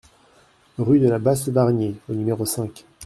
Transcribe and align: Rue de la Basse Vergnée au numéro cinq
Rue 0.79 0.99
de 0.99 1.07
la 1.07 1.19
Basse 1.19 1.49
Vergnée 1.49 1.95
au 2.09 2.13
numéro 2.15 2.43
cinq 2.43 2.85